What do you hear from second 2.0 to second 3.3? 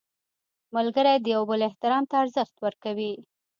ته ارزښت ورکوي